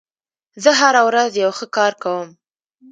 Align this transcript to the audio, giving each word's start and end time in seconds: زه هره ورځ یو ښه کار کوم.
زه 0.63 0.69
هره 0.79 1.01
ورځ 1.07 1.31
یو 1.43 1.51
ښه 1.57 1.65
کار 1.77 1.93
کوم. 2.03 2.29